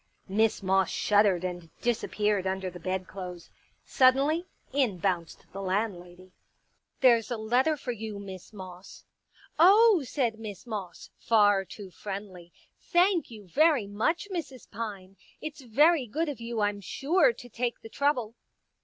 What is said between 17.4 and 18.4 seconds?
take the trouble."